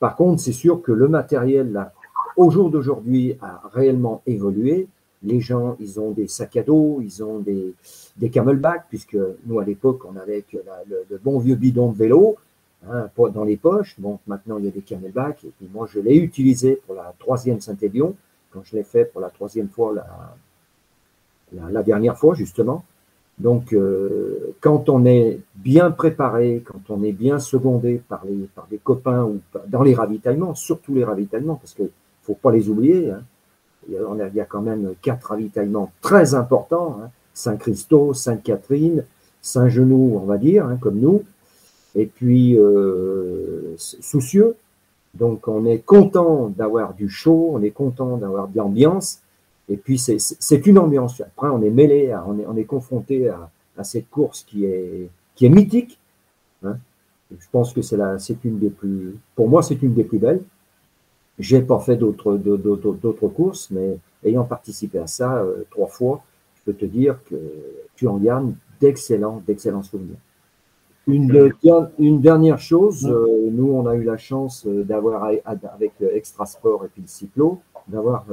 Par 0.00 0.16
contre, 0.16 0.40
c'est 0.40 0.52
sûr 0.52 0.82
que 0.82 0.92
le 0.92 1.08
matériel 1.08 1.72
là, 1.72 1.92
au 2.36 2.50
jour 2.50 2.70
d'aujourd'hui, 2.70 3.36
a 3.40 3.62
réellement 3.72 4.22
évolué 4.26 4.88
les 5.22 5.40
gens, 5.40 5.76
ils 5.80 5.98
ont 5.98 6.12
des 6.12 6.28
sacs 6.28 6.56
à 6.56 6.62
dos, 6.62 7.00
ils 7.02 7.22
ont 7.24 7.40
des, 7.40 7.74
camelbacks, 8.30 8.84
puisque 8.88 9.18
nous, 9.46 9.58
à 9.58 9.64
l'époque, 9.64 10.04
on 10.04 10.16
avait 10.16 10.42
que 10.42 10.58
le, 10.88 11.18
bon 11.18 11.38
vieux 11.38 11.56
bidon 11.56 11.90
de 11.90 11.96
vélo 11.96 12.36
hein, 12.88 13.08
dans 13.34 13.44
les 13.44 13.56
poches. 13.56 13.98
Donc 13.98 14.20
maintenant, 14.26 14.58
il 14.58 14.66
y 14.66 14.68
a 14.68 14.70
des 14.70 14.82
camelbacks. 14.82 15.44
Et 15.44 15.52
puis 15.58 15.68
moi, 15.72 15.88
je 15.92 16.00
l'ai 16.00 16.16
utilisé 16.16 16.80
pour 16.86 16.94
la 16.94 17.14
troisième 17.18 17.60
Saint-Élion, 17.60 18.14
quand 18.52 18.60
je 18.64 18.76
l'ai 18.76 18.84
fait 18.84 19.04
pour 19.04 19.20
la 19.20 19.30
troisième 19.30 19.68
fois, 19.68 19.94
la, 21.52 21.82
dernière 21.82 22.18
fois, 22.18 22.34
justement. 22.34 22.84
Donc, 23.38 23.72
euh, 23.72 24.54
quand 24.60 24.88
on 24.88 25.04
est 25.04 25.40
bien 25.54 25.90
préparé, 25.90 26.62
quand 26.64 26.80
on 26.90 27.02
est 27.04 27.12
bien 27.12 27.38
secondé 27.38 28.02
par, 28.08 28.24
les, 28.24 28.48
par 28.54 28.66
des 28.70 28.78
copains 28.78 29.24
ou 29.24 29.40
dans 29.68 29.82
les 29.82 29.94
ravitaillements, 29.94 30.54
surtout 30.54 30.94
les 30.94 31.04
ravitaillements, 31.04 31.54
parce 31.54 31.74
qu'il 31.74 31.84
ne 31.84 31.90
faut 32.22 32.34
pas 32.34 32.50
les 32.50 32.68
oublier, 32.68 33.10
hein, 33.10 33.22
il 33.88 33.94
y 34.34 34.40
a 34.40 34.44
quand 34.44 34.60
même 34.60 34.94
quatre 35.00 35.30
ravitaillements 35.30 35.92
très 36.02 36.34
importants, 36.34 36.98
hein. 37.02 37.10
Saint-Christo, 37.38 38.14
Sainte-Catherine, 38.14 39.04
Saint-Genou, 39.40 40.18
on 40.20 40.26
va 40.26 40.38
dire, 40.38 40.66
hein, 40.66 40.76
comme 40.80 40.98
nous, 40.98 41.22
et 41.94 42.06
puis 42.06 42.58
euh, 42.58 43.74
soucieux. 43.78 44.56
Donc 45.14 45.48
on 45.48 45.64
est 45.64 45.78
content 45.78 46.48
d'avoir 46.48 46.94
du 46.94 47.08
chaud, 47.08 47.50
on 47.52 47.62
est 47.62 47.70
content 47.70 48.16
d'avoir 48.16 48.48
de 48.48 48.56
l'ambiance, 48.56 49.20
et 49.68 49.76
puis 49.76 49.98
c'est 49.98 50.66
une 50.66 50.78
ambiance. 50.78 51.20
Après 51.20 51.48
on 51.48 51.62
est 51.62 51.70
mêlé, 51.70 52.14
on, 52.26 52.38
est, 52.38 52.46
on 52.46 52.56
est 52.56 52.64
confronté 52.64 53.28
à, 53.28 53.84
cette 53.84 54.10
course 54.10 54.42
qui 54.42 54.64
est, 54.64 55.08
qui 55.36 55.46
est 55.46 55.50
mythique. 55.50 55.98
Hein. 56.64 56.78
Je 57.30 57.46
pense 57.52 57.72
que 57.72 57.82
c'est 57.82 58.44
une 58.44 58.58
des 58.58 58.70
plus, 58.70 59.16
pour 59.36 59.48
moi 59.48 59.62
c'est 59.62 59.80
une 59.82 59.94
des 59.94 60.04
plus 60.04 60.18
belles. 60.18 60.42
J'ai 61.38 61.62
pas 61.62 61.78
fait 61.78 61.96
d'autres 61.96 62.36
d'autres 62.36 63.28
courses, 63.28 63.70
mais 63.70 63.98
ayant 64.24 64.44
participé 64.44 64.98
à 64.98 65.06
ça 65.06 65.36
euh, 65.36 65.62
trois 65.70 65.86
fois, 65.86 66.24
je 66.56 66.62
peux 66.64 66.76
te 66.76 66.84
dire 66.84 67.20
que 67.30 67.36
tu 67.94 68.08
en 68.08 68.16
gardes 68.16 68.52
d'excellents 68.80 69.42
d'excellents 69.46 69.84
souvenirs. 69.84 70.16
Une, 71.08 71.52
une 71.98 72.20
dernière 72.20 72.58
chose, 72.58 73.06
euh, 73.06 73.48
nous 73.50 73.72
on 73.72 73.86
a 73.86 73.94
eu 73.94 74.04
la 74.04 74.18
chance 74.18 74.66
euh, 74.66 74.84
d'avoir 74.84 75.24
avec 75.44 75.92
Extra 76.00 76.46
Sport 76.46 76.84
et 76.84 76.88
puis 76.88 77.02
le 77.02 77.08
Cyclo, 77.08 77.60
d'avoir 77.88 78.26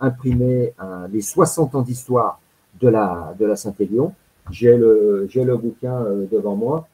imprimé 0.00 0.72
les 1.12 1.20
60 1.20 1.74
ans 1.74 1.82
d'histoire 1.82 2.40
de 2.80 2.88
la 2.88 3.34
de 3.38 3.44
la 3.44 3.56
Saint-Élion. 3.56 4.14
J'ai 4.50 4.78
le 4.78 5.26
j'ai 5.28 5.44
le 5.44 5.58
bouquin 5.58 6.02
devant 6.30 6.56
moi. 6.56 6.88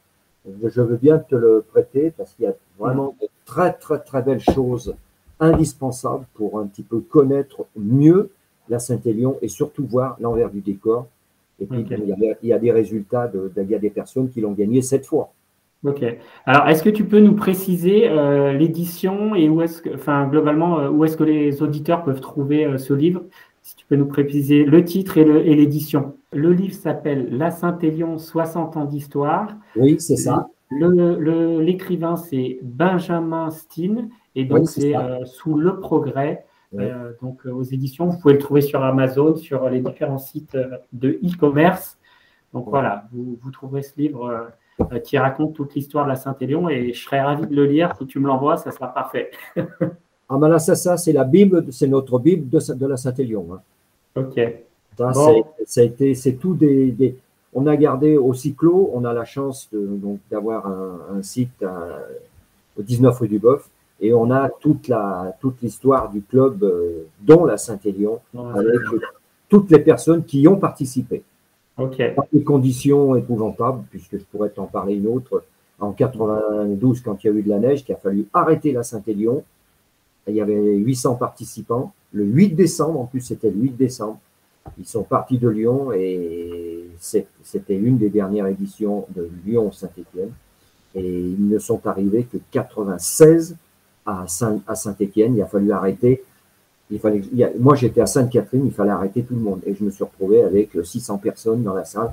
Je 0.45 0.81
veux 0.81 0.97
bien 0.97 1.19
te 1.19 1.35
le 1.35 1.63
prêter 1.71 2.11
parce 2.17 2.33
qu'il 2.33 2.43
y 2.43 2.47
a 2.49 2.55
vraiment 2.77 3.15
de 3.21 3.27
très 3.45 3.71
très 3.71 3.99
très 3.99 4.21
belles 4.21 4.41
choses 4.41 4.93
indispensable 5.39 6.25
pour 6.33 6.59
un 6.59 6.67
petit 6.67 6.83
peu 6.83 6.99
connaître 6.99 7.65
mieux 7.77 8.31
la 8.67 8.79
Saint-Élion 8.79 9.37
et 9.41 9.47
surtout 9.47 9.85
voir 9.85 10.17
l'envers 10.19 10.49
du 10.49 10.61
décor. 10.61 11.07
Et 11.59 11.65
puis, 11.65 11.85
il, 11.89 12.47
y 12.47 12.53
a, 12.53 12.59
des 12.59 12.71
résultats, 12.71 13.27
de, 13.27 13.51
il 13.57 13.69
y 13.69 13.75
a 13.75 13.79
des 13.79 13.89
personnes 13.89 14.29
qui 14.29 14.41
l'ont 14.41 14.53
gagné 14.53 14.81
sept 14.81 15.05
fois. 15.05 15.33
Ok. 15.85 16.03
Alors, 16.45 16.67
est-ce 16.67 16.83
que 16.83 16.89
tu 16.89 17.05
peux 17.05 17.19
nous 17.19 17.35
préciser 17.35 18.09
euh, 18.09 18.53
l'édition 18.53 19.35
et 19.35 19.47
où 19.49 19.61
est-ce 19.61 19.81
que, 19.81 19.93
enfin, 19.93 20.27
globalement, 20.27 20.79
euh, 20.79 20.89
où 20.89 21.05
est-ce 21.05 21.15
que 21.15 21.23
les 21.23 21.61
auditeurs 21.61 22.03
peuvent 22.03 22.19
trouver 22.19 22.65
euh, 22.65 22.77
ce 22.77 22.93
livre? 22.93 23.23
Si 23.61 23.75
tu 23.75 23.85
peux 23.85 23.95
nous 23.95 24.07
préciser 24.07 24.63
le 24.63 24.83
titre 24.83 25.17
et 25.17 25.55
l'édition. 25.55 26.15
Le, 26.31 26.51
livre 26.53 26.73
s'appelle 26.73 27.37
La 27.37 27.51
Saint-Élion, 27.51 28.17
60 28.17 28.77
ans 28.77 28.85
d'histoire. 28.85 29.55
Oui, 29.75 29.97
c'est 29.99 30.15
ça. 30.15 30.47
L'écrivain, 30.71 32.15
c'est 32.15 32.59
Benjamin 32.63 33.49
Steen 33.51 34.09
et 34.35 34.45
donc, 34.45 34.67
c'est 34.69 34.95
euh, 34.95 35.25
sous 35.25 35.55
le 35.55 35.79
progrès. 35.79 36.45
Euh, 36.77 37.13
donc, 37.21 37.45
euh, 37.45 37.51
aux 37.51 37.63
éditions, 37.63 38.05
vous 38.05 38.19
pouvez 38.19 38.35
le 38.35 38.39
trouver 38.39 38.61
sur 38.61 38.83
Amazon, 38.83 39.35
sur 39.35 39.67
les 39.69 39.79
différents 39.79 40.19
sites 40.19 40.57
de 40.93 41.19
e-commerce. 41.23 41.97
Donc 42.53 42.67
voilà, 42.67 43.05
vous, 43.11 43.37
vous, 43.41 43.51
trouverez 43.51 43.81
ce 43.83 43.93
livre 43.97 44.49
qui 45.03 45.17
raconte 45.17 45.53
toute 45.53 45.75
l'histoire 45.75 46.05
de 46.05 46.09
la 46.09 46.15
Saint-Élion 46.15 46.69
et 46.69 46.93
je 46.93 47.03
serais 47.03 47.21
ravi 47.21 47.45
de 47.45 47.55
le 47.55 47.65
lire. 47.65 47.93
Si 47.97 48.05
tu 48.07 48.19
me 48.19 48.27
l'envoies, 48.27 48.57
ça 48.57 48.71
sera 48.71 48.93
parfait. 48.93 49.29
ah 49.57 50.37
ben 50.37 50.47
là, 50.47 50.57
ça, 50.57 50.75
ça 50.75 50.97
c'est 50.97 51.11
la 51.11 51.25
Bible, 51.25 51.65
c'est 51.71 51.87
notre 51.87 52.17
Bible 52.17 52.49
de, 52.49 52.73
de 52.73 52.85
la 52.87 52.97
Saint-Élion. 52.97 53.47
Hein. 53.53 53.61
Ok. 54.15 54.39
Ça, 55.65 55.83
été, 55.83 56.13
c'est 56.13 56.33
tout 56.33 56.55
des, 56.55 57.15
On 57.53 57.67
a 57.67 57.77
gardé 57.77 58.17
au 58.17 58.33
cyclo, 58.33 58.91
on 58.93 59.05
a 59.05 59.13
la 59.13 59.25
chance 59.25 59.69
d'avoir 60.29 60.67
un, 60.67 60.99
un, 61.17 61.21
site 61.21 61.63
au 62.77 62.81
19 62.81 63.17
rue 63.17 63.27
du 63.27 63.39
Boeuf 63.39 63.69
et 64.01 64.13
on 64.13 64.31
a 64.31 64.49
toute 64.49 64.87
la 64.87 65.35
toute 65.39 65.61
l'histoire 65.61 66.09
du 66.09 66.21
club, 66.21 66.63
euh, 66.63 67.05
dont 67.21 67.45
la 67.45 67.57
Saint-Élion, 67.57 68.19
avec 68.55 68.79
toutes 69.49 69.71
les 69.71 69.79
personnes 69.79 70.23
qui 70.23 70.41
y 70.41 70.47
ont 70.47 70.57
participé. 70.57 71.23
Okay. 71.77 72.13
des 72.33 72.43
conditions 72.43 73.15
épouvantables, 73.15 73.85
puisque 73.89 74.17
je 74.17 74.23
pourrais 74.25 74.49
t'en 74.49 74.65
parler 74.65 74.95
une 74.95 75.07
autre. 75.07 75.45
En 75.79 75.93
92, 75.93 76.99
quand 76.99 77.23
il 77.23 77.27
y 77.27 77.29
a 77.29 77.33
eu 77.33 77.41
de 77.41 77.47
la 77.47 77.59
neige, 77.59 77.85
qu'il 77.85 77.95
a 77.95 77.97
fallu 77.97 78.27
arrêter 78.33 78.73
la 78.73 78.83
Saint-Élion, 78.83 79.45
il 80.27 80.35
y 80.35 80.41
avait 80.41 80.75
800 80.75 81.15
participants. 81.15 81.93
Le 82.11 82.25
8 82.25 82.49
décembre, 82.49 82.99
en 82.99 83.05
plus 83.05 83.21
c'était 83.21 83.49
le 83.49 83.61
8 83.61 83.77
décembre, 83.77 84.19
ils 84.77 84.85
sont 84.85 85.03
partis 85.03 85.37
de 85.37 85.47
Lyon 85.47 85.93
et 85.93 86.85
c'était 86.99 87.77
une 87.77 87.97
des 87.97 88.09
dernières 88.09 88.47
éditions 88.47 89.05
de 89.15 89.29
Lyon-Saint-Étienne. 89.45 90.31
Et 90.95 91.19
ils 91.19 91.47
ne 91.47 91.59
sont 91.59 91.85
arrivés 91.87 92.23
que 92.23 92.37
96 92.51 93.55
à 94.09 94.75
Saint-Étienne. 94.75 95.35
il 95.35 95.41
a 95.41 95.45
fallu 95.45 95.71
arrêter. 95.71 96.23
Il 96.91 96.99
fallait, 96.99 97.21
moi, 97.59 97.75
j'étais 97.75 98.01
à 98.01 98.07
Sainte-Catherine, 98.07 98.65
il 98.65 98.71
fallait 98.71 98.89
arrêter 98.89 99.21
tout 99.21 99.35
le 99.35 99.41
monde. 99.41 99.61
Et 99.65 99.75
je 99.75 99.83
me 99.83 99.91
suis 99.91 100.03
retrouvé 100.03 100.41
avec 100.41 100.71
600 100.83 101.19
personnes 101.19 101.63
dans 101.63 101.75
la 101.75 101.85
salle, 101.85 102.11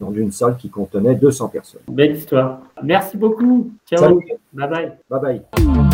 dans 0.00 0.12
une 0.12 0.32
salle 0.32 0.56
qui 0.56 0.70
contenait 0.70 1.14
200 1.14 1.48
personnes. 1.48 1.82
Belle 1.88 2.16
histoire. 2.16 2.60
Merci 2.82 3.16
beaucoup. 3.18 3.70
Ciao. 3.86 4.20
Bye 4.52 4.68
bye. 4.68 4.92
Bye 5.10 5.20
bye. 5.20 5.93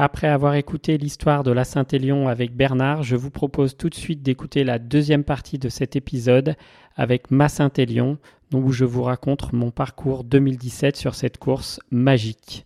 Après 0.00 0.28
avoir 0.28 0.54
écouté 0.54 0.96
l'histoire 0.96 1.42
de 1.42 1.50
la 1.50 1.64
Saint-Élion 1.64 2.28
avec 2.28 2.54
Bernard, 2.54 3.02
je 3.02 3.16
vous 3.16 3.32
propose 3.32 3.76
tout 3.76 3.88
de 3.88 3.96
suite 3.96 4.22
d'écouter 4.22 4.62
la 4.62 4.78
deuxième 4.78 5.24
partie 5.24 5.58
de 5.58 5.68
cet 5.68 5.96
épisode 5.96 6.54
avec 6.94 7.32
ma 7.32 7.48
Saint-Élion, 7.48 8.16
où 8.54 8.70
je 8.70 8.84
vous 8.84 9.02
raconte 9.02 9.52
mon 9.52 9.72
parcours 9.72 10.22
2017 10.22 10.96
sur 10.96 11.16
cette 11.16 11.38
course 11.38 11.80
magique. 11.90 12.64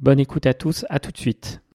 Bonne 0.00 0.18
écoute 0.18 0.46
à 0.46 0.54
tous, 0.54 0.86
à 0.88 0.98
tout 0.98 1.12
de 1.12 1.18
suite. 1.18 1.60